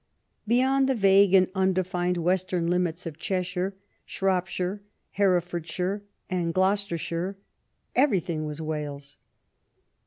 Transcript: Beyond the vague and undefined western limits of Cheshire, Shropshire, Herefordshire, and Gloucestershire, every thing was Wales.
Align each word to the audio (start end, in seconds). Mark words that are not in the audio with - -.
Beyond 0.47 0.89
the 0.89 0.95
vague 0.95 1.35
and 1.35 1.47
undefined 1.53 2.17
western 2.17 2.65
limits 2.71 3.05
of 3.05 3.19
Cheshire, 3.19 3.75
Shropshire, 4.03 4.81
Herefordshire, 5.11 6.01
and 6.27 6.55
Gloucestershire, 6.55 7.37
every 7.95 8.19
thing 8.19 8.47
was 8.47 8.59
Wales. 8.59 9.17